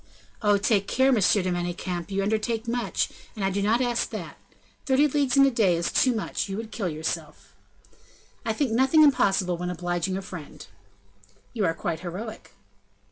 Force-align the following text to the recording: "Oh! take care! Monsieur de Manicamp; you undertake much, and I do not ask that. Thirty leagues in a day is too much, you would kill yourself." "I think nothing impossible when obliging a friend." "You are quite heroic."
"Oh! 0.41 0.57
take 0.57 0.87
care! 0.87 1.11
Monsieur 1.11 1.43
de 1.43 1.51
Manicamp; 1.51 2.09
you 2.09 2.23
undertake 2.23 2.67
much, 2.67 3.09
and 3.35 3.45
I 3.45 3.51
do 3.51 3.61
not 3.61 3.81
ask 3.81 4.09
that. 4.09 4.35
Thirty 4.87 5.07
leagues 5.07 5.37
in 5.37 5.45
a 5.45 5.51
day 5.51 5.75
is 5.75 5.91
too 5.91 6.11
much, 6.15 6.49
you 6.49 6.57
would 6.57 6.71
kill 6.71 6.89
yourself." 6.89 7.53
"I 8.43 8.51
think 8.51 8.71
nothing 8.71 9.03
impossible 9.03 9.57
when 9.57 9.69
obliging 9.69 10.17
a 10.17 10.23
friend." 10.23 10.65
"You 11.53 11.65
are 11.65 11.75
quite 11.75 11.99
heroic." 11.99 12.55